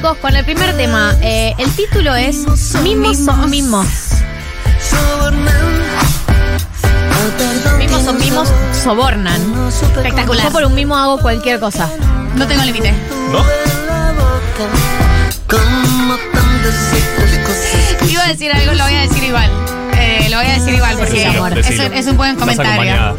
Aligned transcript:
con 0.00 0.34
el 0.34 0.44
primer 0.44 0.74
tema. 0.76 1.14
Eh, 1.22 1.54
el 1.58 1.70
título 1.72 2.14
es 2.14 2.46
Mimos 2.82 3.18
son 3.18 3.50
mimos. 3.50 3.86
Mimos 7.78 8.02
son 8.02 8.18
mimos, 8.18 8.48
sobornan. 8.82 9.68
Espectacular. 9.68 10.46
Yo 10.46 10.52
por 10.52 10.64
un 10.64 10.74
mimo 10.74 10.96
hago 10.96 11.18
cualquier 11.20 11.60
cosa. 11.60 11.90
No 12.34 12.46
tengo 12.46 12.64
límite. 12.64 12.94
¿No? 13.30 13.44
Iba 18.08 18.24
a 18.24 18.28
decir 18.28 18.52
algo, 18.52 18.72
lo 18.72 18.84
voy 18.84 18.94
a 18.94 19.00
decir 19.02 19.24
igual. 19.24 19.50
Eh, 20.10 20.28
lo 20.30 20.36
voy 20.38 20.46
a 20.46 20.52
decir 20.54 20.74
igual 20.74 20.96
porque 20.98 21.12
Decilo, 21.24 21.46
es, 21.46 21.54
decilo. 21.54 21.84
es 21.94 22.06
un 22.06 22.16
buen 22.16 22.36
comentario. 22.36 23.16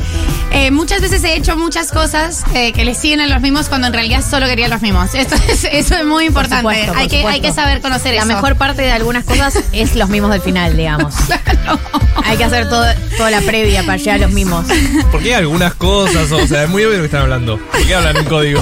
Eh, 0.54 0.70
muchas 0.70 1.02
veces 1.02 1.23
he 1.23 1.36
hecho 1.38 1.55
muchas 1.55 1.91
cosas 1.94 2.44
eh, 2.54 2.73
que 2.73 2.84
le 2.84 2.94
siguen 2.94 3.22
a 3.22 3.27
los 3.27 3.40
mismos 3.41 3.70
cuando 3.70 3.88
en 3.88 3.94
realidad 3.94 4.22
solo 4.27 4.48
quería 4.48 4.68
los 4.68 4.82
mismos. 4.82 5.16
Esto 5.16 5.35
es, 5.48 5.63
eso 5.63 5.96
es 5.96 6.05
muy 6.05 6.26
importante. 6.26 6.62
supuesto, 6.62 6.88
por 6.94 6.98
hay, 7.02 7.08
que, 7.08 7.26
hay 7.26 7.40
que 7.40 7.54
saber 7.54 7.80
conocer 7.82 8.13
La 8.16 8.23
eso. 8.23 8.27
mejor 8.27 8.58
parte 8.58 8.82
de 8.82 8.91
algunas 8.91 9.23
cosas 9.23 9.58
es 9.72 9.96
los 9.96 10.09
mimos 10.09 10.30
del 10.32 10.41
final, 10.41 10.76
digamos. 10.76 11.16
Claro. 11.52 11.80
Hay 12.23 12.38
que 12.38 12.44
hacer 12.44 12.70
todo, 12.70 12.85
toda 13.18 13.30
la 13.32 13.41
previa 13.41 13.84
para 13.84 13.98
llegar 13.98 14.16
a 14.16 14.20
los 14.20 14.32
mimos. 14.32 14.66
Porque 15.12 15.29
hay 15.29 15.34
algunas 15.41 15.73
cosas, 15.76 16.32
o 16.32 16.48
sea, 16.48 16.63
es 16.63 16.70
muy 16.70 16.84
obvio 16.84 16.98
lo 16.98 17.01
que 17.04 17.05
están 17.05 17.21
hablando. 17.23 17.57
¿Por 17.57 17.85
qué 17.85 17.96
hablan 17.96 18.18
en 18.18 18.26
código? 18.26 18.62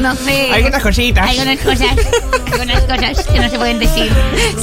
No 0.00 0.14
sé. 0.14 0.50
Algunas 0.52 0.82
cositas. 0.82 1.28
Algunas 1.28 1.58
cosas, 1.58 1.88
algunas 2.52 2.82
cosas 2.82 3.26
que 3.26 3.38
no 3.40 3.48
se 3.48 3.58
pueden 3.58 3.78
decir. 3.78 4.12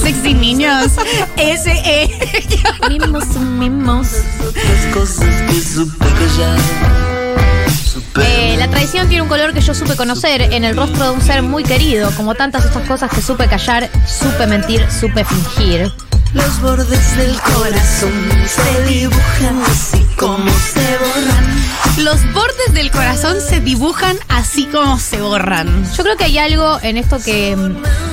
Sexy 0.02 0.34
niños. 0.34 0.92
Ese 1.36 1.72
eh. 1.84 2.10
Mimos 2.88 3.24
son 3.32 3.58
mimos. 3.58 4.08
Eh, 8.18 8.56
la 8.58 8.68
traición 8.68 9.08
tiene 9.08 9.22
un 9.22 9.28
color 9.28 9.52
que 9.52 9.60
yo 9.60 9.74
supe 9.74 9.94
conocer 9.94 10.40
en 10.40 10.64
el 10.64 10.76
rostro 10.76 11.04
de 11.04 11.10
un 11.10 11.20
ser 11.20 11.42
muy 11.42 11.64
querido, 11.64 12.10
como 12.16 12.34
tantas 12.34 12.64
otras 12.66 12.88
cosas 12.88 13.10
que 13.10 13.20
supe 13.20 13.46
callar, 13.46 13.90
supe 14.06 14.46
mentir, 14.46 14.86
supe 14.90 15.24
fingir. 15.24 15.92
Los 16.34 16.60
bordes 16.60 17.16
del 17.16 17.40
corazón 17.40 18.12
se 18.46 18.84
dibujan 18.92 19.62
así 19.70 20.06
como 20.18 20.50
se 20.50 20.98
borran. 20.98 22.04
Los 22.04 22.32
bordes 22.34 22.74
del 22.74 22.90
corazón 22.90 23.36
se 23.40 23.60
dibujan 23.60 24.16
así 24.28 24.66
como 24.66 24.98
se 24.98 25.20
borran. 25.22 25.84
Yo 25.96 26.02
creo 26.02 26.16
que 26.16 26.24
hay 26.24 26.38
algo 26.38 26.78
en 26.82 26.98
esto 26.98 27.16
que, 27.18 27.56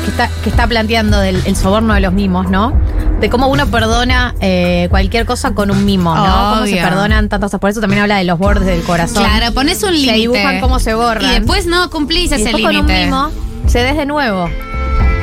que 0.05 0.11
está, 0.11 0.29
que 0.43 0.49
está 0.49 0.67
planteando 0.67 1.19
del 1.19 1.41
el 1.45 1.55
soborno 1.55 1.93
de 1.93 1.99
los 1.99 2.13
mimos, 2.13 2.49
¿no? 2.49 2.73
De 3.19 3.29
cómo 3.29 3.47
uno 3.47 3.67
perdona 3.67 4.35
eh, 4.39 4.87
cualquier 4.89 5.25
cosa 5.25 5.53
con 5.53 5.69
un 5.69 5.83
mimo, 5.83 6.15
¿no? 6.15 6.23
Cómo 6.53 6.65
se 6.65 6.73
Obvio. 6.73 6.83
perdonan 6.83 7.27
tantas 7.29 7.49
cosas. 7.49 7.59
Por 7.59 7.69
eso 7.71 7.81
también 7.81 8.01
habla 8.03 8.17
de 8.17 8.23
los 8.23 8.39
bordes 8.39 8.65
del 8.65 8.83
corazón. 8.83 9.23
Claro, 9.23 9.53
pones 9.53 9.83
un 9.83 9.91
límite. 9.93 10.11
Se 10.11 10.17
dibujan 10.17 10.59
cómo 10.61 10.79
se 10.79 10.93
borran. 10.93 11.29
Y 11.29 11.33
después 11.39 11.65
no 11.65 11.89
cumplís 11.89 12.31
Y 12.31 12.35
ese 12.35 12.43
después 12.45 12.63
con 12.63 12.75
un 12.75 12.87
límite. 12.87 13.05
mimo 13.05 13.31
se 13.67 13.79
des 13.79 13.97
de 13.97 14.05
nuevo. 14.05 14.49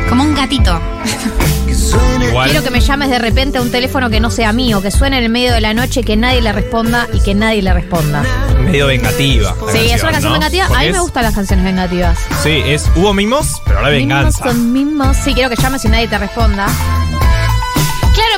Como 0.09 0.23
un 0.25 0.35
gatito. 0.35 0.79
Igual. 2.29 2.51
Quiero 2.51 2.65
que 2.65 2.71
me 2.71 2.81
llames 2.81 3.11
de 3.11 3.19
repente 3.19 3.59
a 3.59 3.63
un 3.63 3.71
teléfono 3.71 4.11
que 4.11 4.21
no 4.21 4.31
sea 4.31 4.53
mío, 4.53 4.81
que 4.83 4.91
suene 4.91 5.19
en 5.19 5.25
el 5.25 5.31
medio 5.31 5.53
de 5.53 5.61
la 5.61 5.75
noche, 5.75 6.03
que 6.03 6.17
nadie 6.17 6.41
le 6.43 6.53
responda 6.53 7.09
y 7.13 7.21
que 7.21 7.35
nadie 7.35 7.63
le 7.63 7.73
responda. 7.73 8.23
medio 8.61 8.87
vengativa. 8.87 9.55
Sí, 9.73 9.79
es 9.91 10.03
una 10.03 10.13
canción 10.13 10.33
¿no? 10.33 10.39
vengativa. 10.39 10.67
A 10.67 10.83
mí 10.83 10.93
me 10.93 11.01
gustan 11.01 11.23
las 11.25 11.35
canciones 11.35 11.65
vengativas. 11.65 12.19
Sí, 12.43 12.63
es 12.67 12.89
hubo 12.97 13.13
mimos, 13.15 13.61
pero 13.65 13.79
ahora 13.79 13.91
venganza. 13.91 14.45
Mimos 14.45 14.57
son 14.57 14.73
mimos. 14.73 15.17
Sí, 15.25 15.35
quiero 15.35 15.51
que 15.51 15.57
llames 15.57 15.85
y 15.85 15.89
nadie 15.89 16.09
te 16.09 16.19
responda. 16.19 16.67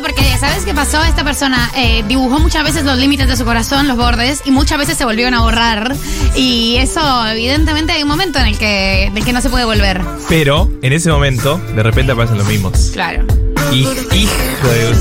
Porque 0.02 0.36
¿sabes 0.38 0.64
qué 0.64 0.74
pasó? 0.74 1.02
Esta 1.04 1.22
persona 1.22 1.70
eh, 1.76 2.02
dibujó 2.08 2.40
muchas 2.40 2.64
veces 2.64 2.82
los 2.82 2.98
límites 2.98 3.28
de 3.28 3.36
su 3.36 3.44
corazón, 3.44 3.86
los 3.86 3.96
bordes, 3.96 4.42
y 4.44 4.50
muchas 4.50 4.76
veces 4.76 4.98
se 4.98 5.04
volvieron 5.04 5.32
a 5.34 5.42
borrar. 5.42 5.94
Y 6.34 6.76
eso, 6.78 7.00
evidentemente, 7.28 7.92
hay 7.92 8.02
un 8.02 8.08
momento 8.08 8.40
en 8.40 8.46
el 8.46 8.58
que, 8.58 9.10
del 9.14 9.24
que 9.24 9.32
no 9.32 9.40
se 9.40 9.48
puede 9.48 9.64
volver. 9.64 10.00
Pero 10.28 10.68
en 10.82 10.92
ese 10.92 11.10
momento, 11.10 11.58
de 11.58 11.82
repente 11.84 12.12
aparecen 12.12 12.38
los 12.38 12.48
mismos. 12.48 12.90
Claro. 12.92 13.24
Hijo, 13.70 13.92
hijo 14.12 14.68
de. 14.68 14.92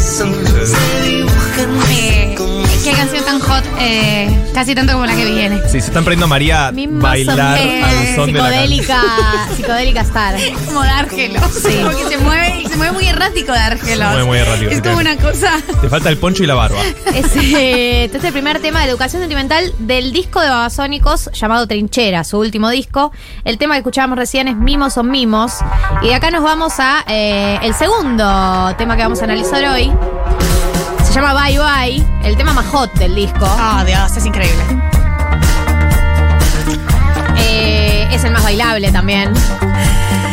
Eh, 1.90 2.36
qué 2.84 2.92
canción 2.92 3.26
tan 3.26 3.40
hot, 3.40 3.64
eh, 3.80 4.30
casi 4.54 4.76
tanto 4.76 4.94
como 4.94 5.06
la 5.06 5.16
que 5.16 5.26
viene. 5.26 5.62
Sí, 5.66 5.82
se 5.82 5.88
están 5.88 6.04
prendiendo 6.06 6.26
a 6.26 6.30
María 6.30 6.72
Mimos 6.72 7.02
bailar 7.02 7.58
son, 7.58 7.68
eh, 7.68 7.84
al 7.84 8.16
son 8.16 8.34
de 8.34 8.40
la 8.40 8.50
psicodélica, 8.50 9.02
psicodélica 9.56 10.02
star. 10.02 10.36
Como 10.66 10.84
Dárgelos. 10.84 11.44
Sí. 11.54 11.76
Como 11.84 11.98
que 11.98 12.08
se 12.10 12.18
mueve, 12.18 12.51
se 12.72 12.78
mueve 12.78 12.94
muy 12.94 13.06
errático 13.06 13.52
Dárgelos. 13.52 14.08
Se 14.08 14.24
mueve 14.24 14.24
muy 14.24 14.38
errático, 14.38 14.72
Es 14.72 14.82
como 14.82 14.98
una 14.98 15.18
cosa. 15.18 15.60
Te 15.82 15.90
falta 15.90 16.10
el 16.10 16.18
poncho 16.18 16.44
y 16.44 16.48
la 16.48 16.56
barba. 16.56 16.80
Es, 17.14 17.36
eh, 17.36 18.06
este 18.06 18.18
es 18.18 18.24
el 18.24 18.32
primer 18.32 18.62
tema 18.62 18.80
de 18.82 18.90
educación 18.90 19.22
sentimental 19.22 19.74
del 19.80 20.14
disco 20.14 20.40
de 20.40 20.50
Babasónicos 20.50 21.30
llamado 21.34 21.68
Trinchera, 21.68 22.24
su 22.24 22.40
último 22.40 22.70
disco. 22.70 23.12
El 23.44 23.58
tema 23.58 23.74
que 23.74 23.80
escuchábamos 23.80 24.18
recién 24.18 24.48
es 24.48 24.56
Mimos 24.56 24.94
son 24.94 25.12
Mimos. 25.12 25.54
Y 26.02 26.08
de 26.08 26.16
acá 26.16 26.32
nos 26.32 26.44
vamos 26.44 26.74
a 26.80 27.04
eh, 27.08 27.60
el 27.62 27.74
segundo 27.74 28.74
tema 28.78 28.96
que 28.96 29.04
vamos 29.04 29.22
a 29.22 29.26
analizar 29.26 29.64
hoy. 29.66 29.92
Se 31.04 31.14
llama 31.14 31.34
Bye 31.34 31.60
Bye, 31.60 32.06
el 32.24 32.38
tema 32.38 32.54
más 32.54 32.68
hot 32.68 32.94
del 32.94 33.14
disco. 33.16 33.44
Oh, 33.46 33.84
Dios, 33.86 34.16
es 34.16 34.26
increíble. 34.26 34.64
Eh, 37.38 38.08
es 38.12 38.24
el 38.24 38.32
más 38.32 38.44
bailable 38.44 38.92
también. 38.92 39.34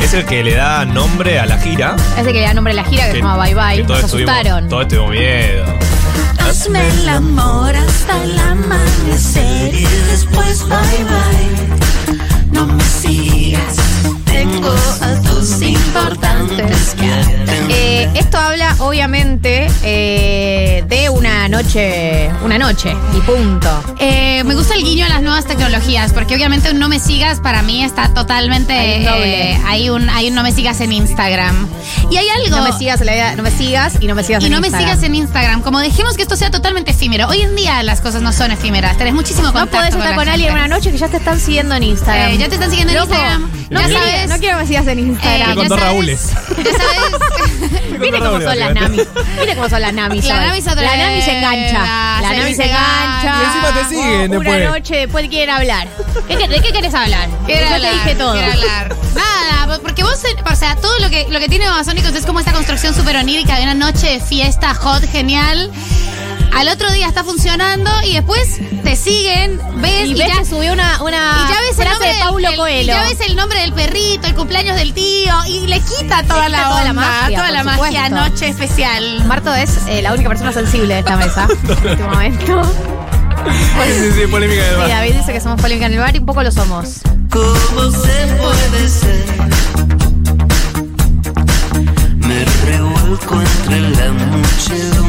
Es 0.09 0.15
el 0.15 0.25
que 0.25 0.43
le 0.43 0.55
da 0.55 0.87
nombre 0.87 1.39
a 1.39 1.45
la 1.45 1.59
gira. 1.59 1.95
Es 2.17 2.27
el 2.27 2.33
que 2.33 2.41
le 2.41 2.47
da 2.47 2.55
nombre 2.55 2.73
a 2.73 2.77
la 2.77 2.85
gira 2.85 3.05
que 3.09 3.13
se 3.13 3.19
llama 3.19 3.37
Bye 3.37 3.55
Bye. 3.55 3.85
todos 3.85 4.01
Nos 4.01 4.15
asustaron. 4.15 4.67
Todos 4.67 4.89
tuvimos 4.89 5.11
miedo. 5.11 5.67
Hazme 6.49 6.89
el 6.89 7.09
amor 7.11 7.77
hasta 7.77 8.25
el 8.25 8.39
amanecer 8.39 9.75
y 9.75 9.85
después 10.11 10.67
bye 10.67 11.05
bye. 11.05 12.19
No 12.53 12.67
me 12.69 12.83
sigas, 12.85 13.77
tengo 14.45 14.71
asuntos 15.01 15.63
importantes. 15.63 16.95
Eh, 17.71 18.09
esto 18.15 18.39
habla, 18.39 18.75
obviamente, 18.79 19.67
eh, 19.83 20.85
de 20.89 21.11
una 21.11 21.49
noche. 21.49 22.31
Una 22.45 22.57
noche. 22.59 22.95
Y 23.17 23.21
punto. 23.23 23.69
Eh, 23.99 24.43
me 24.45 24.55
gusta 24.55 24.75
el 24.75 24.83
guiño 24.85 25.07
a 25.07 25.09
las 25.09 25.23
nuevas 25.23 25.45
tecnologías, 25.45 26.13
porque 26.13 26.35
obviamente 26.35 26.71
un 26.71 26.79
no 26.79 26.89
me 26.89 27.01
sigas 27.01 27.41
para 27.41 27.63
mí 27.63 27.83
está 27.83 28.15
totalmente. 28.15 28.73
Hay 28.73 28.99
un 28.99 29.05
doble. 29.05 29.53
eh, 29.53 29.61
hay, 29.67 29.91
un, 29.91 30.09
hay 30.11 30.29
un 30.29 30.35
no 30.35 30.43
me 30.43 30.53
sigas 30.53 30.81
en 30.81 30.93
Instagram. 30.93 31.67
Y 32.11 32.17
hay 32.17 32.29
algo. 32.29 32.57
No 32.57 32.63
me 32.65 32.73
sigas, 32.73 33.01
en 33.01 33.07
la 33.07 33.13
vida- 33.15 33.37
no 33.37 33.43
me 33.43 33.51
sigas 33.51 33.95
y 34.01 34.07
no 34.07 34.15
me 34.15 34.23
sigas 34.23 34.43
y 34.43 34.47
en 34.47 34.53
no 34.53 34.61
me 34.61 34.69
Instagram. 34.69 34.91
sigas 34.97 35.05
en 35.05 35.15
Instagram. 35.15 35.63
Como 35.63 35.81
dejemos 35.81 36.15
que 36.17 36.23
esto 36.23 36.37
sea 36.37 36.51
totalmente 36.51 36.93
efímero. 36.93 37.27
Hoy 37.29 37.43
en 37.43 37.55
día 37.57 37.83
las 37.83 38.01
cosas 38.01 38.23
no 38.23 38.33
son 38.33 38.51
efímeras. 38.53 38.97
Tenés 38.97 39.15
muchísimo 39.15 39.49
No 39.49 39.53
contacto 39.53 39.77
podés 39.79 39.95
estar 39.95 40.15
con 40.15 40.29
alguien 40.29 40.53
una 40.53 40.69
noche 40.69 40.91
que 40.93 40.99
ya 40.99 41.09
te 41.09 41.17
están 41.19 41.39
siguiendo 41.41 41.75
en 41.75 41.83
Instagram. 41.83 42.31
Eh, 42.31 42.39
ya 42.39 42.49
te 42.49 42.55
están 42.55 42.71
siguiendo 42.71 42.93
en 42.95 42.99
Loco, 43.01 43.13
Instagram. 43.13 43.51
No, 43.71 43.81
ya 43.81 43.87
quiero, 43.87 44.28
sabes. 44.29 44.35
no 44.35 44.39
quiero 44.39 44.57
que 44.59 44.63
me 44.63 44.69
sigas 44.69 44.87
en 44.87 44.99
eh, 44.99 45.03
Instagram. 45.03 45.49
ya 45.49 45.55
con 45.55 45.69
dos 45.69 45.81
Raúles. 45.81 46.31
Ya 46.31 46.65
sabes. 46.65 47.89
Mire 47.99 48.19
cómo 48.21 48.41
son 48.41 48.59
las 48.59 48.75
namis. 48.75 49.07
Mire 49.41 49.55
cómo 49.57 49.69
son 49.69 49.81
las 49.83 49.93
namis. 49.93 50.25
La. 50.25 50.47
Nami 50.47 50.63
se 50.63 50.75
La 50.77 50.97
Nami 50.97 51.23
se 51.23 51.37
engancha. 51.37 52.21
La 52.23 52.33
Nami 52.37 52.55
se 52.55 52.65
engancha. 52.65 53.41
Y 53.41 53.45
encima 53.47 53.75
te 53.75 53.85
siguen 53.89 54.31
Una 54.31 54.39
después. 54.51 54.71
noche 54.71 54.97
después 54.97 55.29
quieren 55.29 55.51
hablar. 55.55 55.89
¿Qué- 56.29 56.37
qué- 56.37 56.49
¿De 56.49 56.61
qué 56.61 56.73
querés 56.73 56.95
hablar? 56.95 57.29
Yo 57.49 57.55
te 57.81 57.91
dije 57.93 58.15
todo. 58.15 58.35
Nada, 59.15 59.79
porque 59.83 60.03
vos, 60.05 60.21
o 60.51 60.57
sea, 60.57 60.77
todo 60.77 60.97
lo 61.01 61.11
que, 61.11 61.27
lo 61.31 61.41
que 61.41 61.49
tiene 61.49 61.67
Babasónicos 61.67 62.15
es 62.15 62.25
como 62.25 62.39
esta 62.41 62.53
construcción 62.53 62.95
súper 62.95 63.17
onírica 63.17 63.57
de 63.57 63.63
una 63.65 63.75
noche 63.75 64.07
de 64.13 64.21
fiesta 64.21 64.75
hot, 64.75 65.05
genial. 65.11 65.71
Al 66.55 66.69
otro 66.69 66.91
día 66.93 67.07
está 67.07 67.23
funcionando 67.25 67.91
y 68.05 68.15
después 68.15 68.59
te 68.83 68.97
siguen, 68.97 69.61
ves 69.77 70.07
Y 70.07 70.11
y, 70.11 70.15
ves 70.15 70.29
ya, 70.29 70.39
que 70.39 70.45
subió 70.45 70.73
una, 70.73 71.03
una 71.03 71.47
y 71.47 71.53
ya 71.53 71.61
ves 71.61 71.79
el 71.79 71.89
nombre 71.89 72.09
de 72.09 72.21
Paulo 72.21 72.49
del, 72.49 72.57
Coelho. 72.59 72.83
y 72.83 72.87
ya 72.87 73.03
ves 73.03 73.21
el 73.21 73.37
nombre 73.37 73.61
del 73.61 73.73
perrito, 73.73 74.27
el 74.27 74.35
cumpleaños 74.35 74.77
del 74.77 74.93
tío 74.93 75.35
y 75.47 75.67
le 75.67 75.81
quita 75.81 76.23
toda 76.25 76.47
quita 76.47 76.49
la 76.49 76.69
toda 76.69 76.85
la 76.85 76.93
magia, 76.93 77.37
toda 77.39 77.51
la 77.53 77.65
magia, 77.65 78.09
noche 78.09 78.49
especial. 78.49 79.25
Marto 79.27 79.55
es 79.55 79.71
eh, 79.89 80.03
la 80.03 80.13
única 80.13 80.29
persona 80.29 80.53
sensible 80.53 80.95
de 80.95 81.01
esta 81.01 81.17
mesa 81.25 81.47
en 81.83 81.89
este 81.89 82.03
momento. 82.05 82.63
Sí, 83.87 84.11
sí, 84.21 84.27
polémica 84.27 84.63
del 84.63 84.73
Sí, 84.75 84.79
bar. 84.81 84.89
David 84.89 85.15
dice 85.15 85.33
que 85.33 85.41
somos 85.41 85.61
polémica 85.61 85.87
en 85.87 85.93
el 85.93 85.99
bar 86.01 86.15
y 86.17 86.19
un 86.19 86.27
poco 86.27 86.43
lo 86.43 86.51
somos. 86.51 87.01
¿Cómo 87.31 87.91
se 87.91 88.27
puede 88.41 88.89
ser? 88.89 89.25
Me 92.17 92.45
revuelco 92.67 93.41
entre 93.41 93.81
la 93.91 94.13
muchedumbre 94.13 95.08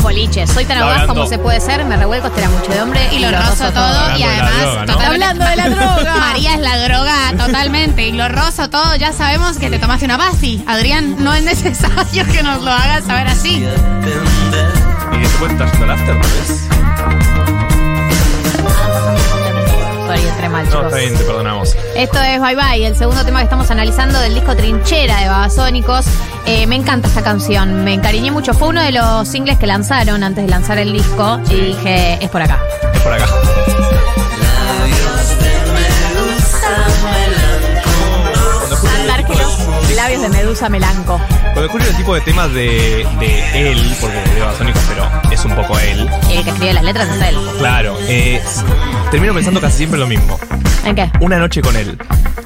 en 0.00 0.02
boliches. 0.02 0.50
Soy 0.50 0.64
tan 0.64 0.78
audaz 0.78 1.06
como 1.06 1.26
se 1.26 1.38
puede 1.38 1.60
ser, 1.60 1.84
me 1.84 1.96
revuelco, 1.96 2.28
este 2.28 2.40
era 2.40 2.50
mucho 2.50 2.72
de 2.72 2.80
hombre 2.82 3.00
Y 3.12 3.18
lo 3.18 3.30
rozo 3.30 3.70
todo 3.72 3.84
Hablando 3.84 4.18
y 4.18 4.22
de 4.22 4.26
la 4.28 4.32
además 4.32 4.60
droga, 4.62 4.80
¿no? 4.86 4.92
totalmente- 4.92 5.06
Hablando 5.24 5.44
de 5.44 5.56
la 5.56 5.68
droga. 5.96 6.16
María 6.16 6.54
es 6.54 6.60
la 6.60 6.78
droga 6.88 7.44
totalmente 7.46 8.06
y 8.08 8.12
lo 8.12 8.28
rozo 8.28 8.70
todo, 8.70 8.94
ya 8.96 9.12
sabemos 9.12 9.58
que 9.58 9.70
te 9.70 9.78
tomaste 9.78 10.04
una 10.06 10.16
basti. 10.16 10.62
Adrián, 10.66 11.16
no 11.22 11.34
es 11.34 11.42
necesario 11.44 12.24
que 12.26 12.42
nos 12.42 12.62
lo 12.62 12.70
hagas 12.70 13.04
saber 13.04 13.28
así. 13.28 13.64
Y 15.12 15.18
después 15.18 15.52
estás 15.52 15.70
yendo 15.72 15.84
al 15.86 15.90
after, 15.98 16.14
¿no 16.16 16.22
ves? 16.22 16.69
No, 20.70 20.86
está 20.86 20.96
bien, 20.96 21.16
te 21.16 21.24
perdonamos. 21.24 21.76
Esto 21.94 22.20
es 22.20 22.40
Bye 22.40 22.56
Bye, 22.56 22.86
el 22.86 22.96
segundo 22.96 23.24
tema 23.24 23.38
que 23.38 23.44
estamos 23.44 23.70
analizando 23.70 24.18
del 24.20 24.34
disco 24.34 24.56
Trinchera 24.56 25.20
de 25.20 25.28
Babasónicos. 25.28 26.06
Eh, 26.46 26.66
me 26.66 26.76
encanta 26.76 27.08
esta 27.08 27.22
canción, 27.22 27.84
me 27.84 27.94
encariñé 27.94 28.30
mucho. 28.30 28.52
Fue 28.54 28.68
uno 28.68 28.82
de 28.82 28.92
los 28.92 29.28
singles 29.28 29.58
que 29.58 29.66
lanzaron 29.66 30.22
antes 30.22 30.44
de 30.44 30.50
lanzar 30.50 30.78
el 30.78 30.92
disco 30.92 31.40
y 31.50 31.54
dije, 31.54 32.18
es 32.20 32.30
por 32.30 32.42
acá. 32.42 32.58
Es 32.92 33.00
por 33.00 33.12
acá. 33.12 33.26
Medusa 40.28 40.68
Melanco. 40.68 41.20
Cuando 41.42 41.64
escucho 41.64 41.84
ese 41.84 41.94
tipo 41.94 42.14
de 42.14 42.20
temas 42.20 42.52
de, 42.52 43.06
de 43.18 43.70
él, 43.72 43.96
porque 44.00 44.16
de 44.34 44.40
Babasónicos, 44.40 44.82
pero 44.88 45.32
es 45.32 45.44
un 45.44 45.54
poco 45.54 45.78
él, 45.78 46.08
El 46.30 46.44
que 46.44 46.50
escribe 46.50 46.72
las 46.74 46.84
letras 46.84 47.08
es 47.08 47.22
él. 47.22 47.36
claro, 47.58 47.96
eh, 48.08 48.42
termino 49.10 49.34
pensando 49.34 49.60
casi 49.60 49.78
siempre 49.78 49.98
lo 49.98 50.06
mismo. 50.06 50.38
¿En 50.84 50.94
qué? 50.94 51.10
Una 51.20 51.38
noche 51.38 51.60
con 51.62 51.74
él. 51.76 51.98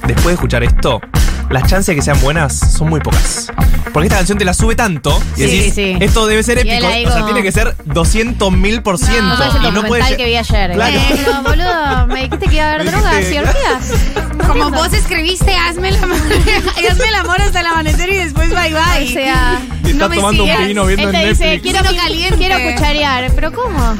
Después 0.05 0.27
de 0.27 0.33
escuchar 0.33 0.63
esto, 0.63 1.01
las 1.49 1.63
chances 1.63 1.87
de 1.87 1.95
que 1.95 2.01
sean 2.01 2.19
buenas 2.21 2.57
son 2.77 2.89
muy 2.89 2.99
pocas. 2.99 3.51
Porque 3.93 4.07
esta 4.07 4.17
canción 4.17 4.37
te 4.37 4.45
la 4.45 4.53
sube 4.53 4.75
tanto 4.75 5.17
y 5.37 5.41
Sí, 5.41 5.45
decís, 5.57 5.73
sí. 5.75 5.97
esto 6.01 6.25
debe 6.27 6.43
ser 6.43 6.57
épico. 6.57 6.87
ahí 6.87 7.05
O 7.05 7.11
sea, 7.11 7.23
tiene 7.25 7.43
que 7.43 7.51
ser 7.51 7.75
200 7.85 8.51
mil 8.51 8.81
por 8.81 8.97
ciento. 8.97 9.21
No, 9.37 9.67
y 9.69 9.71
no 9.71 9.83
puede 9.83 10.17
que 10.17 10.25
vi 10.25 10.35
ayer. 10.35 10.71
Claro. 10.73 10.97
Eh, 10.97 11.21
pero, 11.23 11.41
boludo, 11.43 12.07
me 12.07 12.23
dijiste 12.23 12.47
que 12.47 12.55
iba 12.55 12.65
a 12.65 12.73
haber 12.73 12.91
drogas 12.91 13.31
y 13.31 13.37
orgías. 13.37 14.47
Como 14.47 14.69
vos 14.71 14.91
escribiste, 14.93 15.55
hazme 15.55 15.89
el 15.89 15.95
amor, 16.03 16.17
hazme 16.91 17.07
el 17.07 17.15
amor 17.15 17.41
hasta 17.41 17.59
el 17.61 17.65
amanecer 17.67 18.09
y 18.09 18.17
después 18.17 18.49
bye 18.49 18.73
bye. 18.73 19.05
O 19.05 19.07
sea, 19.13 19.61
Y 19.83 19.91
está 19.91 20.03
no 20.03 20.09
me 20.09 20.15
tomando 20.17 20.43
un 20.43 20.49
sigas. 20.49 20.67
vino 20.67 20.85
viendo 20.85 21.09
él 21.09 21.15
en 21.15 21.21
te 21.21 21.29
dice, 21.29 21.45
Netflix. 21.45 21.71
quiero, 21.81 21.95
caliente. 22.01 22.37
quiero 22.37 22.71
cucharear. 22.73 23.31
¿Pero 23.33 23.51
cómo? 23.53 23.95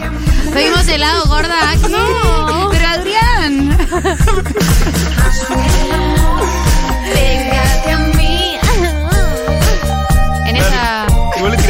Pedimos 0.54 0.88
helado, 0.88 1.26
gorda. 1.28 1.56
¿Qué? 1.82 1.90
No. 1.90 2.70
Pero 2.72 2.88
Adrián. 2.88 3.78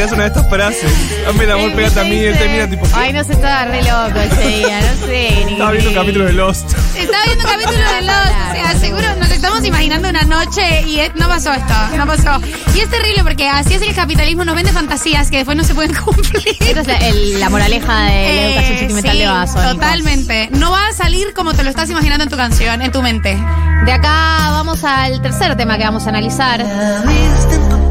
Tirás 0.06 0.12
una 0.12 0.22
de 0.22 0.28
estas 0.28 0.48
frases. 0.48 0.92
Hazme 1.28 1.44
el 1.44 1.50
amor, 1.50 1.72
pégate 1.74 2.00
a 2.00 2.04
mí. 2.04 2.16
Y 2.16 2.24
él 2.24 2.38
termina 2.38 2.68
tipo. 2.70 2.86
Ay, 2.94 3.12
no 3.12 3.24
se 3.24 3.32
estaba 3.32 3.64
re 3.64 3.82
loco 3.82 4.20
ese 4.20 4.46
día, 4.48 4.80
no 4.80 5.06
sé. 5.06 5.42
ni 5.46 5.52
Estaba 5.52 5.70
viendo 5.72 5.90
un 5.90 5.96
capítulo 5.96 6.24
de 6.26 6.32
Lost. 6.32 6.72
Estaba 6.96 7.24
viendo 7.24 7.44
un 7.44 7.50
capítulo 7.50 7.78
de 7.78 8.02
Lost. 8.02 8.32
O 8.50 8.52
sea, 8.54 8.74
seguro 8.80 9.16
nos 9.18 9.30
estamos 9.30 9.64
imaginando 9.64 10.08
una 10.08 10.22
noche 10.22 10.82
y 10.86 11.00
es- 11.00 11.14
no 11.16 11.28
pasó 11.28 11.52
esto. 11.52 11.74
No 11.96 12.06
pasó. 12.06 12.40
Y 12.74 12.80
es 12.80 12.88
terrible 12.90 13.22
porque 13.24 13.48
así 13.48 13.74
es 13.74 13.82
el 13.82 13.94
capitalismo. 13.94 14.44
Nos 14.44 14.54
vende 14.54 14.72
fantasías 14.72 15.30
que 15.30 15.38
después 15.38 15.56
no 15.56 15.64
se 15.64 15.74
pueden 15.74 15.94
cumplir. 16.04 16.56
Esa 16.60 16.80
es 16.80 16.86
la, 16.86 16.96
el- 16.98 17.40
la 17.40 17.50
moraleja 17.50 18.02
de 18.04 18.08
la 18.10 18.12
Eh, 18.14 18.46
educación 18.52 18.78
sentimental 18.78 19.12
sí, 19.12 19.18
de 19.18 19.26
Babasónicos. 19.26 19.72
Totalmente. 19.74 20.48
No 20.52 20.70
va 20.70 20.86
a 20.88 20.92
salir 20.92 21.34
como 21.34 21.52
te 21.54 21.64
lo 21.64 21.70
estás 21.70 21.90
imaginando 21.90 22.24
en 22.24 22.30
tu 22.30 22.36
canción, 22.36 22.80
en 22.82 22.92
tu 22.92 23.02
mente. 23.02 23.36
De 23.84 23.92
acá 23.92 24.50
vamos 24.50 24.82
al 24.84 25.20
tercer 25.20 25.56
tema 25.56 25.76
que 25.78 25.84
vamos 25.84 26.06
a 26.06 26.08
analizar. 26.10 26.64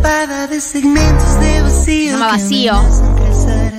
La 0.06 0.12
vida 0.12 0.28
está 0.28 0.28
empapada 0.28 0.48
de 0.48 0.62
segmentos 0.62 1.40
de 1.40 1.62
vacío. 1.62 1.82
Se 1.84 2.12
llama 2.12 2.26
que 2.28 2.32
Vacío. 2.38 2.74
amenazan 2.74 3.16
crecer. 3.16 3.74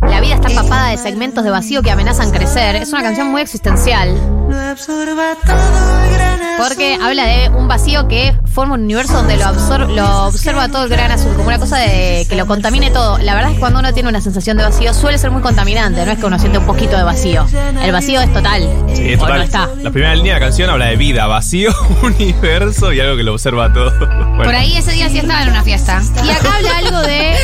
La 0.00 0.20
vida 0.20 0.34
está 0.34 0.48
empapada 0.48 0.88
de 0.88 0.98
segmentos 0.98 1.44
de 1.44 1.50
vacío 1.50 1.82
que 1.82 1.90
amenazan 1.92 2.30
crecer. 2.32 2.74
Es 2.76 2.88
una 2.88 3.02
canción 3.02 3.28
muy 3.28 3.42
existencial. 3.42 4.14
Lo 4.50 4.58
absorba 4.58 5.36
todo 5.44 6.04
el 6.04 6.14
gran 6.14 6.35
Porque 6.56 6.98
habla 7.02 7.24
de 7.26 7.48
un 7.50 7.68
vacío 7.68 8.08
que 8.08 8.34
forma 8.52 8.74
un 8.74 8.82
universo 8.84 9.12
donde 9.14 9.36
lo, 9.36 9.44
absor- 9.44 9.88
lo 9.94 10.24
observa 10.26 10.68
todo 10.68 10.84
el 10.84 10.88
gran 10.88 11.10
azul, 11.12 11.32
como 11.34 11.48
una 11.48 11.58
cosa 11.58 11.76
de 11.78 12.26
que 12.28 12.36
lo 12.36 12.46
contamine 12.46 12.90
todo. 12.90 13.18
La 13.18 13.34
verdad 13.34 13.50
es 13.50 13.54
que 13.56 13.60
cuando 13.60 13.80
uno 13.80 13.92
tiene 13.92 14.08
una 14.08 14.20
sensación 14.20 14.56
de 14.56 14.64
vacío 14.64 14.94
suele 14.94 15.18
ser 15.18 15.30
muy 15.30 15.42
contaminante, 15.42 16.04
no 16.06 16.12
es 16.12 16.18
que 16.18 16.26
uno 16.26 16.38
siente 16.38 16.58
un 16.58 16.66
poquito 16.66 16.96
de 16.96 17.02
vacío. 17.02 17.46
El 17.82 17.92
vacío 17.92 18.20
es 18.20 18.32
total. 18.32 18.62
Sí, 18.94 19.12
es 19.12 19.18
total. 19.18 19.38
no 19.38 19.42
está. 19.44 19.68
La 19.82 19.90
primera 19.90 20.14
línea 20.14 20.34
de 20.34 20.40
la 20.40 20.46
canción 20.46 20.70
habla 20.70 20.86
de 20.86 20.96
vida, 20.96 21.26
vacío, 21.26 21.70
universo 22.02 22.92
y 22.92 23.00
algo 23.00 23.16
que 23.16 23.22
lo 23.22 23.32
observa 23.34 23.72
todo. 23.72 23.92
Bueno, 24.36 24.52
Por 24.52 24.54
ahí 24.60 24.76
ese 24.76 24.92
día 24.92 25.08
sí 25.08 25.18
estaba 25.18 25.42
en 25.44 25.48
una 25.48 25.62
fiesta. 25.62 26.02
Y 26.22 26.30
acá 26.30 26.56
habla 26.56 26.76
algo 26.76 27.00
de 27.00 27.36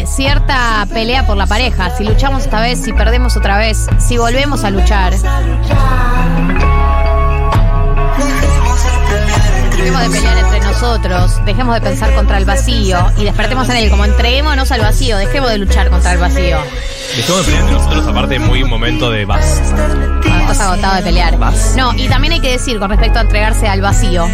eh, 0.00 0.06
cierta 0.06 0.86
pelea 0.90 1.26
por 1.26 1.36
la 1.36 1.46
pareja. 1.46 1.94
Si 1.98 2.02
luchamos 2.02 2.44
esta 2.44 2.60
vez, 2.62 2.80
si 2.82 2.94
perdemos 2.94 3.36
otra 3.36 3.58
vez, 3.58 3.88
si 3.98 4.16
volvemos 4.16 4.64
a 4.64 4.70
luchar. 4.70 5.12
Dejemos 9.90 10.12
de 10.12 10.20
pelear 10.20 10.38
entre 10.38 10.60
nosotros, 10.60 11.44
dejemos 11.44 11.74
de 11.74 11.80
pensar 11.80 12.14
contra 12.14 12.38
el 12.38 12.44
vacío 12.44 12.98
y 13.16 13.24
despertemos 13.24 13.68
en 13.70 13.76
él, 13.76 13.90
como 13.90 14.04
entreguémonos 14.04 14.70
al 14.70 14.82
vacío, 14.82 15.16
dejemos 15.18 15.50
de 15.50 15.58
luchar 15.58 15.90
contra 15.90 16.12
el 16.12 16.18
vacío. 16.18 16.58
Dejemos 17.16 17.38
de 17.40 17.44
pelear 17.44 17.62
entre 17.62 17.74
nosotros, 17.74 18.06
aparte, 18.06 18.38
muy 18.38 18.62
un 18.62 18.70
momento 18.70 19.10
de 19.10 19.24
basta. 19.24 19.76
Cuando 20.22 20.38
estás 20.38 20.60
agotado 20.60 20.96
de 20.96 21.02
pelear. 21.02 21.38
Vas. 21.38 21.74
No, 21.76 21.92
y 21.94 22.08
también 22.08 22.34
hay 22.34 22.40
que 22.40 22.52
decir 22.52 22.78
con 22.78 22.88
respecto 22.88 23.18
a 23.18 23.22
entregarse 23.22 23.66
al 23.66 23.80
vacío, 23.80 24.28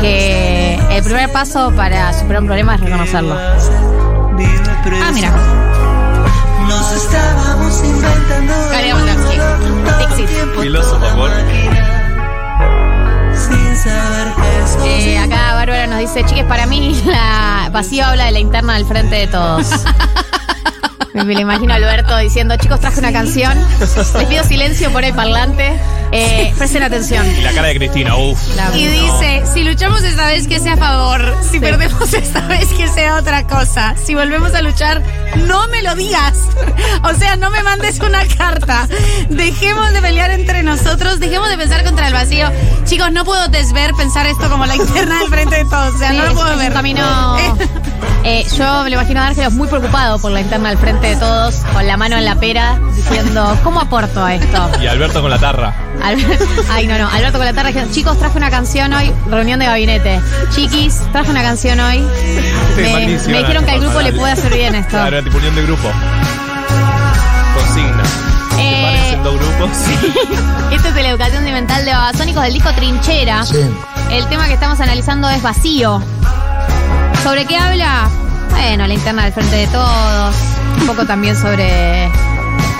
que 0.00 0.80
el 0.90 1.04
primer 1.04 1.30
paso 1.30 1.72
para 1.76 2.12
superar 2.12 2.42
un 2.42 2.48
problema 2.48 2.74
es 2.74 2.80
reconocerlo. 2.80 3.36
Ah, 3.38 5.12
mira. 5.14 5.32
Nos 6.68 6.92
estábamos 6.92 7.84
inventando. 7.84 8.54
Filósofo, 10.60 11.06
toda 11.06 11.87
Eh, 14.84 15.18
acá 15.18 15.54
Bárbara 15.54 15.86
nos 15.86 15.98
dice, 16.00 16.24
chiques, 16.24 16.44
para 16.44 16.66
mí 16.66 17.00
la 17.06 17.70
vacío 17.72 18.04
habla 18.04 18.26
de 18.26 18.32
la 18.32 18.38
interna 18.38 18.74
del 18.74 18.86
frente 18.86 19.16
de 19.16 19.26
todos. 19.26 19.66
Me, 21.14 21.24
me 21.24 21.34
lo 21.34 21.40
imagino 21.40 21.72
a 21.72 21.76
Alberto 21.76 22.16
diciendo, 22.18 22.56
chicos, 22.56 22.80
traje 22.80 22.98
una 23.00 23.12
canción. 23.12 23.56
Les 23.80 24.26
pido 24.26 24.44
silencio 24.44 24.90
por 24.92 25.04
el 25.04 25.14
parlante. 25.14 25.78
Eh, 26.12 26.52
presten 26.56 26.82
atención. 26.82 27.26
Y 27.38 27.42
la 27.42 27.52
cara 27.52 27.68
de 27.68 27.76
Cristina, 27.76 28.16
uff. 28.16 28.38
La- 28.56 28.76
Y 28.76 28.86
dice, 28.86 29.42
si 29.52 29.62
luchamos 29.62 30.02
esta 30.02 30.26
vez 30.26 30.46
que 30.48 30.58
sea 30.60 30.74
a 30.74 30.76
favor, 30.76 31.36
si 31.50 31.60
perdemos 31.60 32.12
esta 32.14 32.40
vez 32.46 32.66
que 32.68 32.88
sea 32.88 33.16
otra 33.16 33.46
cosa, 33.46 33.94
si 34.02 34.14
volvemos 34.14 34.54
a 34.54 34.62
luchar, 34.62 35.02
no 35.46 35.68
me 35.68 35.82
lo 35.82 35.94
digas. 35.94 36.34
O 37.04 37.14
sea, 37.14 37.36
no 37.36 37.50
me 37.50 37.62
mandes 37.62 38.00
una 38.00 38.24
carta. 38.26 38.88
Dejemos 39.28 39.92
de 39.92 40.00
pelear 40.00 40.30
entre 40.30 40.62
nosotros, 40.62 41.20
dejemos 41.20 41.48
de 41.50 41.58
pensar 41.58 41.84
contra 41.84 42.06
el 42.08 42.14
vacío. 42.14 42.50
Chicos, 42.84 43.12
no 43.12 43.24
puedo 43.24 43.48
desver 43.48 43.92
pensar 43.94 44.26
esto 44.26 44.48
como 44.48 44.64
la 44.66 44.76
interna 44.76 45.18
del 45.20 45.28
frente 45.28 45.56
de 45.56 45.64
todos. 45.64 45.94
O 45.94 45.98
sea, 45.98 46.10
Sí, 46.10 46.16
no 46.16 46.24
lo 46.26 46.34
puedo 46.34 46.56
ver. 46.56 46.72
camino. 46.72 47.36
Eh, 48.24 48.44
yo 48.58 48.82
me 48.82 48.90
lo 48.90 48.96
imagino 48.96 49.20
a 49.22 49.28
Ángelos 49.28 49.52
muy 49.54 49.68
preocupado 49.68 50.18
por 50.18 50.32
la 50.32 50.40
interna 50.40 50.68
al 50.70 50.76
frente 50.76 51.06
de 51.06 51.16
todos, 51.16 51.54
con 51.72 51.86
la 51.86 51.96
mano 51.96 52.16
en 52.18 52.24
la 52.24 52.34
pera, 52.34 52.78
diciendo, 52.94 53.56
¿cómo 53.62 53.80
aporto 53.80 54.22
a 54.22 54.34
esto? 54.34 54.70
Y 54.82 54.86
Alberto 54.86 55.22
con 55.22 55.30
la 55.30 55.38
tarra. 55.38 55.72
Ay, 56.70 56.86
no, 56.86 56.98
no. 56.98 57.08
Alberto 57.08 57.38
con 57.38 57.46
la 57.46 57.52
tarde 57.52 57.74
chicos, 57.90 58.18
traje 58.18 58.36
una 58.38 58.50
canción 58.50 58.92
hoy, 58.92 59.12
reunión 59.28 59.58
de 59.58 59.66
gabinete. 59.66 60.20
Chiquis, 60.50 61.00
traje 61.12 61.30
una 61.30 61.42
canción 61.42 61.78
hoy. 61.80 62.04
Sí, 62.76 63.30
Me, 63.30 63.38
dijeron 63.38 63.64
que 63.64 63.70
al 63.72 63.80
grupo 63.80 64.00
le 64.00 64.12
puede 64.12 64.32
hacer 64.32 64.54
bien 64.54 64.74
esto. 64.74 64.90
Claro, 64.90 65.22
tipo 65.22 65.36
unión 65.36 65.54
de 65.54 65.62
grupo. 65.62 65.88
Consigna. 67.54 68.02
Eh, 68.58 69.18
dos 69.22 69.34
grupos. 69.38 69.70
Esta 70.72 70.88
es 70.88 70.94
la 70.94 71.08
educación 71.08 71.36
sentimental 71.36 71.84
de 71.84 71.92
Babasónicos 71.92 72.42
del 72.42 72.54
disco 72.54 72.72
Trinchera. 72.72 73.44
El 74.10 74.26
tema 74.28 74.46
que 74.46 74.54
estamos 74.54 74.80
analizando 74.80 75.28
es 75.30 75.42
vacío. 75.42 76.02
¿Sobre 77.22 77.44
qué 77.46 77.56
habla? 77.56 78.08
Bueno, 78.50 78.86
la 78.86 78.94
interna 78.94 79.24
del 79.24 79.32
frente 79.32 79.56
de 79.56 79.66
todos. 79.68 80.34
Un 80.80 80.86
poco 80.86 81.04
también 81.04 81.36
sobre 81.36 82.10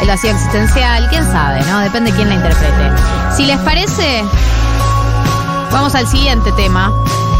el 0.00 0.08
vacío 0.08 0.30
existencial. 0.30 1.08
¿Quién 1.08 1.24
sabe, 1.24 1.62
no? 1.66 1.80
Depende 1.80 2.10
de 2.10 2.16
quién 2.16 2.28
la 2.28 2.34
interprete. 2.34 2.90
Si 3.34 3.46
les 3.46 3.58
parece, 3.58 4.24
vamos 5.72 5.94
al 5.94 6.06
siguiente 6.06 6.52
tema 6.52 6.92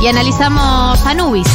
y 0.03 0.09
analizamos 0.09 1.05
Anubis. 1.07 1.49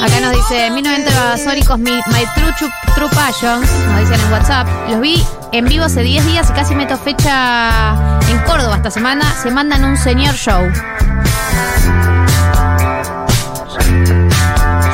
Acá 0.00 0.20
nos 0.20 0.32
dice 0.32 0.70
1990 0.70 1.18
Babasónicos, 1.18 1.78
mi, 1.78 1.92
My 1.92 2.26
True, 2.34 2.70
True 2.94 3.08
Passions, 3.14 3.70
nos 3.88 4.00
dicen 4.00 4.20
en 4.20 4.32
WhatsApp. 4.32 4.68
Los 4.90 5.00
vi 5.00 5.24
en 5.52 5.64
vivo 5.64 5.84
hace 5.84 6.02
10 6.02 6.26
días 6.26 6.50
y 6.50 6.52
casi 6.52 6.74
meto 6.74 6.98
fecha 6.98 8.18
en 8.28 8.38
Córdoba 8.40 8.76
esta 8.76 8.90
semana. 8.90 9.24
Se 9.42 9.50
mandan 9.50 9.82
un 9.82 9.96
señor 9.96 10.34
show. 10.34 10.60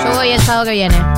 Yo 0.04 0.14
voy 0.14 0.30
el 0.30 0.40
sábado 0.42 0.66
que 0.66 0.72
viene. 0.72 1.09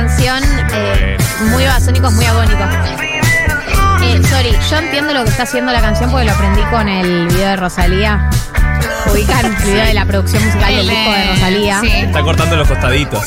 Canción, 0.00 0.42
eh, 0.72 1.18
muy 1.50 1.64
babasónicos, 1.64 2.12
muy 2.14 2.24
agónicos. 2.24 2.66
Eh, 4.02 4.20
sorry, 4.30 4.56
yo 4.70 4.78
entiendo 4.78 5.12
lo 5.12 5.24
que 5.24 5.30
está 5.30 5.42
haciendo 5.42 5.72
la 5.72 5.80
canción 5.82 6.10
porque 6.10 6.24
lo 6.26 6.32
aprendí 6.32 6.62
con 6.70 6.88
el 6.88 7.26
video 7.28 7.48
de 7.50 7.56
Rosalía. 7.56 8.30
Ubican 9.12 9.44
el 9.44 9.56
video 9.56 9.84
de 9.84 9.94
la 9.94 10.06
producción 10.06 10.42
musical 10.44 10.68
del 10.74 10.80
El, 10.80 10.88
disco 10.88 11.12
de 11.12 11.26
Rosalía. 11.34 11.80
sí. 11.80 11.88
Está 11.88 12.22
cortando 12.22 12.56
los 12.56 12.68
costaditos. 12.68 13.24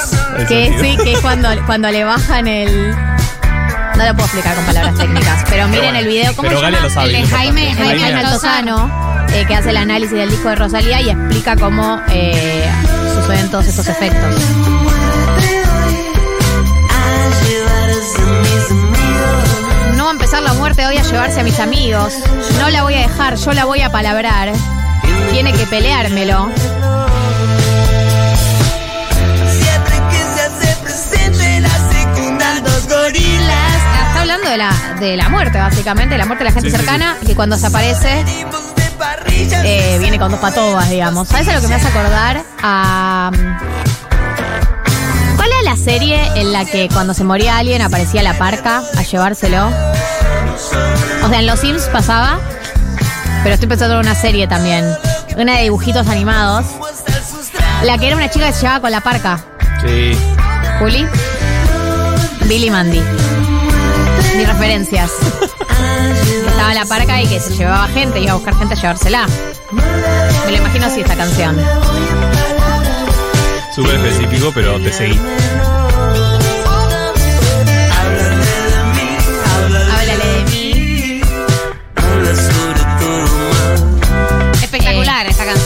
Que 0.47 0.75
sí, 0.81 0.97
que 1.03 1.13
es 1.13 1.19
cuando, 1.19 1.49
cuando 1.67 1.89
le 1.91 2.03
bajan 2.03 2.47
el. 2.47 2.91
No 2.91 4.05
lo 4.05 4.13
puedo 4.15 4.25
explicar 4.25 4.55
con 4.55 4.65
palabras 4.65 4.95
técnicas, 4.95 5.45
pero 5.49 5.67
miren 5.67 5.83
bueno, 5.91 5.99
el 5.99 6.07
video. 6.07 6.35
¿Cómo 6.35 6.49
pero 6.49 6.59
se 6.59 6.65
llama? 6.71 6.79
lo 6.81 6.89
sabe, 6.89 7.19
El. 7.19 7.27
Jaime- 7.27 7.75
Jaime 7.75 7.99
Jaime 8.01 8.19
Altozano, 8.19 9.25
eh, 9.33 9.45
que 9.47 9.55
hace 9.55 9.69
el 9.69 9.77
análisis 9.77 10.17
del 10.17 10.31
disco 10.31 10.49
de 10.49 10.55
Rosalía 10.55 11.01
y 11.01 11.09
explica 11.11 11.55
cómo 11.55 12.01
eh, 12.09 12.67
suceden 13.13 13.51
todos 13.51 13.67
estos 13.67 13.87
efectos. 13.87 14.35
la 20.41 20.53
muerte 20.53 20.85
hoy 20.85 20.97
a 20.97 21.03
llevarse 21.03 21.39
a 21.41 21.43
mis 21.43 21.59
amigos. 21.59 22.13
No 22.59 22.69
la 22.69 22.83
voy 22.83 22.95
a 22.95 23.01
dejar, 23.01 23.35
yo 23.35 23.53
la 23.53 23.65
voy 23.65 23.81
a 23.81 23.91
palabrar. 23.91 24.51
Tiene 25.31 25.53
que 25.53 25.65
peleármelo. 25.67 26.49
Siempre 29.51 29.95
que 30.09 30.17
se 30.17 30.41
hace 30.41 30.75
presente 30.83 31.59
la 31.59 31.69
secundan 31.69 32.63
gorilas. 32.89 33.75
Está 34.07 34.21
hablando 34.21 34.49
de 34.49 34.57
la, 34.57 34.73
de 34.99 35.17
la 35.17 35.29
muerte, 35.29 35.59
básicamente, 35.59 36.17
la 36.17 36.25
muerte 36.25 36.43
de 36.43 36.49
la 36.49 36.53
gente 36.53 36.71
cercana, 36.71 37.17
que 37.25 37.35
cuando 37.35 37.57
se 37.57 37.67
aparece 37.67 38.25
eh, 39.63 39.97
viene 39.99 40.17
con 40.17 40.31
dos 40.31 40.39
patobas, 40.39 40.89
digamos. 40.89 41.27
¿Sabes 41.27 41.47
a 41.49 41.55
lo 41.55 41.61
que 41.61 41.67
me 41.67 41.75
hace 41.75 41.87
acordar? 41.87 42.37
Um, 42.37 43.57
¿Cuál 45.35 45.49
era 45.51 45.61
la 45.63 45.77
serie 45.77 46.21
en 46.35 46.51
la 46.51 46.65
que 46.65 46.89
cuando 46.91 47.13
se 47.13 47.23
moría 47.23 47.57
alguien 47.57 47.81
aparecía 47.81 48.23
la 48.23 48.37
parca 48.37 48.81
a 48.97 49.03
llevárselo? 49.03 49.92
O 51.23 51.29
sea, 51.29 51.39
en 51.39 51.47
Los 51.47 51.59
Sims 51.59 51.83
pasaba, 51.91 52.39
pero 53.43 53.55
estoy 53.55 53.67
pensando 53.67 53.95
en 53.95 54.01
una 54.01 54.15
serie 54.15 54.47
también. 54.47 54.85
Una 55.35 55.57
de 55.57 55.63
dibujitos 55.63 56.07
animados. 56.07 56.65
La 57.83 57.97
que 57.97 58.07
era 58.07 58.15
una 58.15 58.29
chica 58.29 58.47
que 58.47 58.53
se 58.53 58.61
llevaba 58.61 58.81
con 58.81 58.91
la 58.91 59.01
parca. 59.01 59.43
Sí. 59.85 60.17
Juli. 60.79 61.07
Billy 62.45 62.69
Mandy. 62.69 63.01
Mis 64.37 64.47
referencias. 64.47 65.11
Estaba 66.47 66.73
la 66.73 66.85
parca 66.85 67.21
y 67.21 67.27
que 67.27 67.39
se 67.39 67.55
llevaba 67.55 67.87
gente, 67.87 68.19
iba 68.19 68.31
a 68.31 68.35
buscar 68.35 68.55
gente 68.55 68.75
a 68.75 68.77
llevársela. 68.77 69.25
Me 70.45 70.51
lo 70.51 70.57
imagino 70.57 70.85
así 70.85 71.01
esta 71.01 71.15
canción. 71.15 71.57
Súper 73.73 73.95
específico, 73.95 74.51
pero 74.53 74.79
te 74.79 74.93
seguí. 74.93 75.19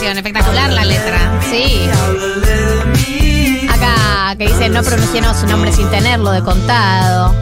Canción, 0.07 0.17
espectacular 0.17 0.71
la 0.71 0.85
letra. 0.85 1.19
Sí. 1.49 1.89
Acá 3.69 4.35
que 4.37 4.47
dice 4.47 4.69
no 4.69 4.83
pronunciemos 4.83 5.37
su 5.37 5.47
nombre 5.47 5.71
sin 5.73 5.89
tenerlo 5.89 6.31
de 6.31 6.41
contado. 6.43 7.35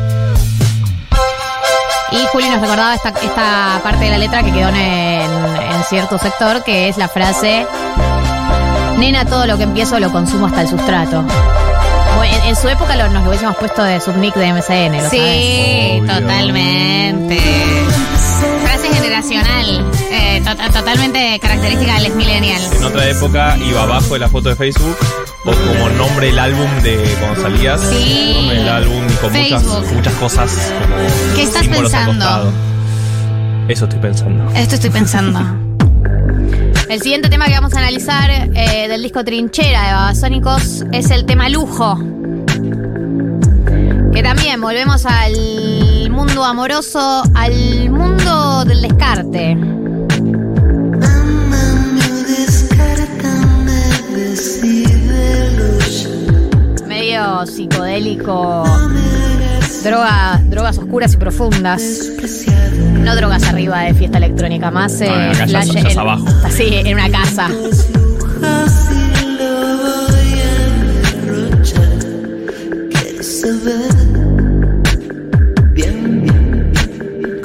Y 2.12 2.26
Juli 2.32 2.50
nos 2.50 2.62
recordaba 2.62 2.96
esta, 2.96 3.10
esta 3.10 3.80
parte 3.84 4.06
de 4.06 4.12
la 4.12 4.18
letra 4.18 4.42
que 4.44 4.52
quedó 4.52 4.70
en, 4.70 4.76
en 4.76 5.84
cierto 5.90 6.18
sector, 6.18 6.64
que 6.64 6.88
es 6.88 6.98
la 6.98 7.08
frase, 7.10 7.68
nena, 8.98 9.26
todo 9.26 9.46
lo 9.48 9.58
que 9.58 9.64
empiezo 9.64 10.00
lo 10.00 10.12
consumo 10.12 10.48
hasta 10.48 10.62
el 10.62 10.70
sustrato. 10.70 11.24
Bueno, 12.18 12.34
en, 12.38 12.50
en 12.50 12.56
su 12.56 12.70
época 12.70 12.96
lo- 12.96 13.10
nos 13.10 13.24
lo 13.24 13.30
hubiésemos 13.30 13.58
puesto 13.58 13.84
de 13.84 14.00
subnick 14.00 14.34
de 14.36 14.54
MCN, 14.54 15.04
¿lo? 15.04 15.10
Sí, 15.10 16.02
totalmente. 16.08 17.38
Totalmente 20.72 21.40
característica 21.40 22.00
del 22.00 22.14
millennial. 22.16 22.62
En 22.76 22.84
otra 22.84 23.10
época 23.10 23.58
iba 23.58 23.84
abajo 23.84 24.14
de 24.14 24.20
la 24.20 24.30
foto 24.30 24.50
de 24.50 24.56
Facebook 24.56 24.98
o 25.46 25.52
como 25.52 25.90
nombre 25.90 26.28
del 26.28 26.40
álbum 26.40 26.70
de 26.82 26.98
cuando 27.20 27.42
salías. 27.42 27.82
Sí. 27.82 28.34
Nombre 28.36 28.58
del 28.58 28.70
álbum 28.70 29.04
con 29.22 29.32
muchas, 29.32 29.64
Facebook. 29.64 29.94
muchas 29.94 30.14
cosas 30.16 30.74
como 30.82 30.96
¿Qué 31.36 31.44
estás 31.44 31.68
pensando? 31.68 32.54
Eso 33.68 33.86
estoy 33.86 34.00
pensando. 34.00 34.52
Esto 34.54 34.76
estoy 34.76 34.90
pensando. 34.90 35.40
El 36.90 37.02
siguiente 37.02 37.30
tema 37.30 37.46
que 37.46 37.54
vamos 37.54 37.74
a 37.74 37.80
analizar 37.80 38.30
eh, 38.30 38.88
del 38.88 39.02
disco 39.02 39.24
Trinchera 39.24 39.88
de 39.88 39.94
Babasónicos 39.94 40.86
es 40.92 41.10
el 41.10 41.26
tema 41.26 41.50
Lujo. 41.50 41.98
Que 44.14 44.24
también 44.24 44.62
volvemos 44.62 45.06
al 45.06 46.10
mundo 46.12 46.46
amoroso, 46.46 47.24
al 47.34 47.90
mundo 47.90 48.66
del 48.66 48.82
descarte. 48.84 49.75
Medio 57.16 57.46
psicodélico. 57.46 58.66
Droga, 59.86 60.42
drogas 60.50 60.78
oscuras 60.78 61.14
y 61.14 61.18
profundas. 61.18 61.82
No 63.00 63.16
drogas 63.16 63.44
arriba 63.48 63.80
de 63.84 63.94
fiesta 63.94 64.18
electrónica, 64.18 64.70
más 64.70 65.00
eh, 65.00 65.08
No, 65.08 65.14
acá 65.16 65.46
ya- 65.46 65.48
flash 65.48 65.76
en- 65.78 65.98
abajo. 66.00 66.26
Así, 66.44 66.64
en 66.74 66.94
una 66.94 67.10
casa. 67.10 67.48
Bien, 75.74 76.22
bien 76.24 77.42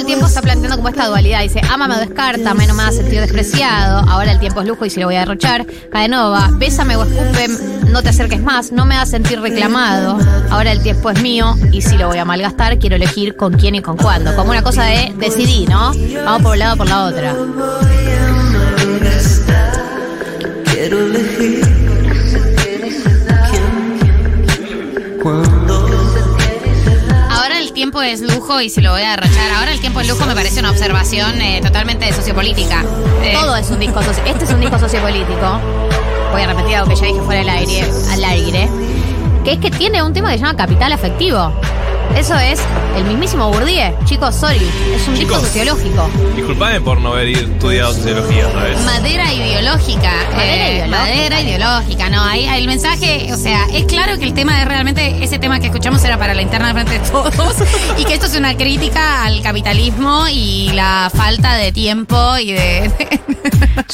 el 0.00 0.06
tiempo 0.06 0.26
está 0.26 0.40
planteando 0.40 0.76
como 0.76 0.88
esta 0.88 1.06
dualidad. 1.06 1.42
Dice, 1.42 1.60
ámame 1.68 1.94
o 1.94 1.98
descarta, 1.98 2.54
no 2.54 2.74
me 2.74 2.82
a 2.82 2.92
sentir 2.92 3.20
despreciado. 3.20 3.98
Ahora 4.08 4.32
el 4.32 4.40
tiempo 4.40 4.60
es 4.60 4.66
lujo 4.66 4.84
y 4.86 4.90
si 4.90 4.98
lo 4.98 5.06
voy 5.06 5.16
a 5.16 5.20
derrochar. 5.20 5.66
Cadenova, 5.90 6.50
bésame 6.54 6.96
o 6.96 7.04
escupe, 7.04 7.48
no 7.90 8.02
te 8.02 8.08
acerques 8.08 8.42
más, 8.42 8.72
no 8.72 8.86
me 8.86 8.96
a 8.96 9.06
sentir 9.06 9.40
reclamado. 9.40 10.18
Ahora 10.50 10.72
el 10.72 10.82
tiempo 10.82 11.10
es 11.10 11.20
mío 11.22 11.54
y 11.70 11.82
si 11.82 11.98
lo 11.98 12.08
voy 12.08 12.18
a 12.18 12.24
malgastar, 12.24 12.78
quiero 12.78 12.96
elegir 12.96 13.36
con 13.36 13.52
quién 13.52 13.74
y 13.74 13.82
con 13.82 13.96
cuándo. 13.96 14.34
Como 14.36 14.50
una 14.50 14.62
cosa 14.62 14.84
de 14.84 15.12
decidí, 15.16 15.66
¿no? 15.66 15.92
Vamos 16.24 16.42
por 16.42 16.52
un 16.52 16.58
lado 16.58 16.74
o 16.74 16.76
por 16.78 16.88
la 16.88 17.04
otra. 17.04 17.36
Es 28.12 28.20
lujo 28.20 28.60
y 28.60 28.68
se 28.70 28.80
lo 28.80 28.92
voy 28.92 29.02
a 29.02 29.10
derrochar. 29.10 29.52
Ahora 29.56 29.72
el 29.72 29.80
tiempo 29.80 30.00
es 30.00 30.08
lujo 30.08 30.26
me 30.26 30.34
parece 30.34 30.60
una 30.60 30.70
observación 30.70 31.40
eh, 31.40 31.60
totalmente 31.62 32.12
sociopolítica. 32.12 32.84
Eh, 33.22 33.32
Todo 33.34 33.56
es 33.56 33.70
un 33.70 33.78
disco 33.78 34.02
socio- 34.02 34.24
Este 34.26 34.44
es 34.44 34.50
un 34.50 34.60
disco 34.60 34.78
sociopolítico. 34.78 35.60
Voy 36.32 36.42
a 36.42 36.46
repetir 36.46 36.76
algo 36.76 36.88
que 36.88 36.96
ya 36.96 37.06
dije 37.06 37.20
fuera 37.22 37.40
del 37.40 37.48
aire, 37.50 37.84
al 38.10 38.24
aire. 38.24 38.68
Que 39.44 39.52
es 39.52 39.58
que 39.58 39.70
tiene 39.70 40.02
un 40.02 40.12
tema 40.12 40.30
que 40.30 40.38
se 40.38 40.44
llama 40.44 40.56
capital 40.56 40.92
afectivo. 40.92 41.52
Eso 42.16 42.34
es 42.36 42.60
el 42.96 43.04
mismísimo 43.04 43.48
Bourdieu. 43.50 43.92
Chicos, 44.04 44.34
sorry. 44.34 44.56
Es 44.94 45.06
un 45.08 45.14
disco 45.14 45.34
Chicos. 45.36 45.40
sociológico. 45.48 46.10
Disculpame 46.36 46.80
por 46.80 47.00
no 47.00 47.12
haber 47.12 47.28
estudiado 47.28 47.94
sociología 47.94 48.46
otra 48.48 48.64
vez. 48.64 48.80
Madera 48.84 49.32
ideológica. 49.32 50.12
Madera 50.34 50.54
eh, 50.66 50.72
ideológica. 50.74 50.98
Madera 50.98 51.40
ideológica, 51.40 52.08
no. 52.10 52.22
Ahí, 52.22 52.46
ahí 52.46 52.60
el 52.62 52.66
mensaje, 52.66 53.32
o 53.32 53.36
sea, 53.36 53.64
es 53.72 53.84
claro 53.86 54.18
que 54.18 54.24
el 54.24 54.34
tema 54.34 54.60
es 54.60 54.68
realmente, 54.68 55.22
ese 55.24 55.38
tema 55.38 55.60
que 55.60 55.66
escuchamos 55.66 56.02
era 56.04 56.18
para 56.18 56.34
la 56.34 56.42
interna 56.42 56.68
de 56.68 56.74
frente 56.84 56.92
de 56.98 57.10
todos. 57.10 57.54
y 57.98 58.04
que 58.04 58.14
esto 58.14 58.26
es 58.26 58.36
una 58.36 58.54
crítica 58.56 59.24
al 59.24 59.40
capitalismo 59.42 60.24
y 60.30 60.70
la 60.74 61.10
falta 61.14 61.54
de 61.54 61.72
tiempo 61.72 62.36
y 62.38 62.52
de. 62.52 62.90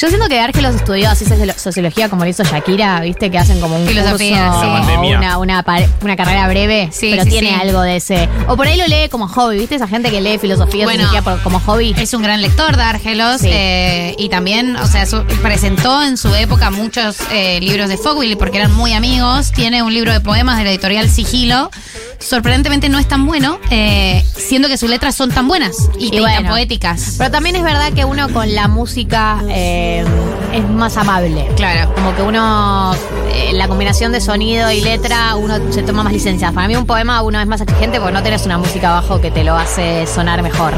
Yo 0.01 0.09
siento 0.09 0.29
que 0.29 0.41
Árgelos 0.41 0.75
estudió 0.75 1.11
así 1.11 1.25
soci- 1.25 1.55
sociología 1.57 2.09
como 2.09 2.25
lo 2.25 2.31
hizo 2.31 2.43
Shakira, 2.45 3.01
viste, 3.01 3.31
que 3.31 3.39
hacen 3.39 3.61
como 3.61 3.77
un 3.77 3.87
Filosofía, 3.87 4.49
curso 4.49 4.61
sí. 4.63 5.07
una, 5.15 5.39
una, 5.39 5.63
par- 5.63 5.87
una 6.03 6.17
carrera 6.17 6.49
breve, 6.49 6.89
Sí, 6.93 7.09
pero 7.13 7.25
sí, 7.25 7.31
tiene 7.31 7.49
sí. 7.51 7.55
algo 7.61 7.81
de 7.83 8.01
O 8.49 8.57
por 8.57 8.67
ahí 8.67 8.77
lo 8.79 8.87
lee 8.87 9.09
como 9.11 9.29
hobby, 9.29 9.59
¿viste? 9.59 9.75
Esa 9.77 9.89
gente 9.89 10.11
que 10.11 10.21
lee 10.21 10.39
filosofía, 10.39 10.85
Bueno, 10.85 11.09
por- 11.25 11.41
como 11.43 11.61
hobby. 11.61 11.95
Es 11.99 12.15
un 12.15 12.23
gran 12.23 12.41
lector 12.43 12.77
de 12.77 12.83
Argelos 12.83 13.41
Sí. 13.41 13.49
eh, 13.51 14.15
y 14.19 14.29
también, 14.29 14.77
o 14.77 14.87
sea, 14.87 15.07
su- 15.07 15.25
presentó 15.43 16.03
en 16.03 16.17
su 16.17 16.35
época 16.35 16.71
muchos 16.71 17.17
eh, 17.33 17.59
libros 17.61 17.89
de 17.89 17.97
Fogwill 17.97 18.37
porque 18.37 18.59
eran 18.59 18.73
muy 18.75 18.93
amigos. 18.93 19.53
Tiene 19.53 19.83
un 19.83 19.93
libro 19.93 20.13
de 20.13 20.21
poemas 20.21 20.59
de 20.59 20.65
la 20.65 20.71
editorial 20.71 21.09
Sigilo. 21.09 21.71
Sorprendentemente 22.19 22.89
no 22.89 22.99
es 22.99 23.07
tan 23.07 23.27
bueno, 23.27 23.59
eh, 23.71 24.25
siendo 24.35 24.69
que 24.69 24.77
sus 24.77 24.89
letras 24.89 25.15
son 25.15 25.31
tan 25.31 25.47
buenas 25.49 25.91
y, 25.99 26.11
tan 26.11 26.47
poéticas. 26.47 27.17
Pero 27.19 27.31
también 27.31 27.57
es 27.57 27.63
verdad 27.63 27.93
que 27.93 28.05
uno 28.05 28.29
con 28.33 28.55
la 28.55 28.69
música 28.69 29.43
eh, 29.49 30.05
es 30.53 30.69
más 30.69 30.97
amable. 30.97 31.49
Claro. 31.57 31.95
Como 31.95 32.15
que 32.17 32.23
uno, 32.23 32.95
eh, 33.33 33.53
la 33.53 33.69
combinación 33.69 34.13
de 34.13 34.21
sonido 34.21 34.71
y 34.71 34.81
letra, 34.81 35.37
uno 35.37 35.73
se 35.73 35.83
toma 35.83 36.03
más 36.03 36.13
licencias. 36.13 36.53
Para 36.53 36.69
mí 36.69 36.77
un 36.77 36.87
poema 36.87 37.23
uno 37.23 37.41
es 37.41 37.47
más 37.47 37.61
exigente 37.61 38.01
porque 38.01 38.13
no 38.13 38.23
tenés 38.23 38.47
una 38.47 38.59
música 38.59 38.91
abajo 38.91 39.21
que 39.21 39.31
te 39.31 39.45
lo 39.45 39.57
hace 39.57 40.07
sonar 40.07 40.43
mejor. 40.43 40.75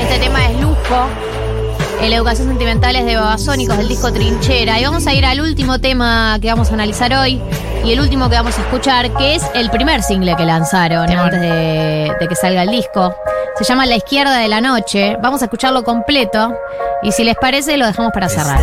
Este 0.00 0.18
tema 0.18 0.46
es 0.46 0.60
lujo. 0.60 1.29
En 2.02 2.08
la 2.10 2.16
educación 2.16 2.48
sentimental 2.48 2.96
es 2.96 3.04
de 3.04 3.16
Babasónicos 3.16 3.76
del 3.76 3.88
disco 3.88 4.10
Trinchera. 4.10 4.80
Y 4.80 4.84
vamos 4.84 5.06
a 5.06 5.12
ir 5.12 5.24
al 5.26 5.40
último 5.40 5.78
tema 5.78 6.38
que 6.40 6.48
vamos 6.48 6.70
a 6.70 6.74
analizar 6.74 7.12
hoy. 7.12 7.40
Y 7.84 7.92
el 7.92 8.00
último 8.00 8.30
que 8.30 8.36
vamos 8.36 8.58
a 8.58 8.62
escuchar, 8.62 9.12
que 9.14 9.34
es 9.34 9.42
el 9.54 9.70
primer 9.70 10.02
single 10.02 10.34
que 10.36 10.44
lanzaron 10.44 11.10
antes 11.10 11.40
de, 11.40 12.12
de 12.18 12.28
que 12.28 12.34
salga 12.34 12.62
el 12.62 12.70
disco. 12.70 13.14
Se 13.56 13.64
llama 13.64 13.84
La 13.84 13.96
izquierda 13.96 14.38
de 14.38 14.48
la 14.48 14.62
noche. 14.62 15.16
Vamos 15.22 15.42
a 15.42 15.44
escucharlo 15.44 15.84
completo. 15.84 16.54
Y 17.02 17.12
si 17.12 17.22
les 17.22 17.36
parece, 17.36 17.76
lo 17.76 17.86
dejamos 17.86 18.12
para 18.12 18.28
cerrar. 18.30 18.58